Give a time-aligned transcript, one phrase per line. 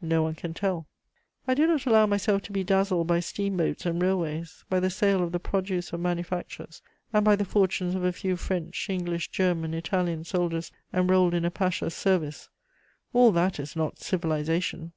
[0.00, 0.86] No one can tell.
[1.46, 4.88] I do not allow myself to be dazzled by steam boats and railways, by the
[4.88, 6.80] sale of the produce of manufactures,
[7.12, 11.50] and by the fortunes of a few French, English, German, Italian soldiers enrolled in a
[11.50, 12.48] pasha's service:
[13.12, 14.92] all that is not civilization.